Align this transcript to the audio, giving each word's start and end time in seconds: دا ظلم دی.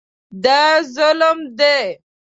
دا 0.43 0.61
ظلم 0.95 1.37
دی. 1.57 1.81